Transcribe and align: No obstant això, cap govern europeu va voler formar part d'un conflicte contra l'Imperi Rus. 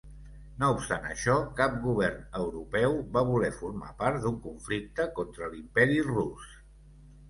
No 0.61 0.69
obstant 0.75 1.05
això, 1.09 1.35
cap 1.59 1.75
govern 1.83 2.25
europeu 2.41 2.97
va 3.19 3.25
voler 3.31 3.53
formar 3.61 3.93
part 4.03 4.21
d'un 4.27 4.43
conflicte 4.51 5.11
contra 5.23 5.55
l'Imperi 5.57 6.05
Rus. 6.15 6.55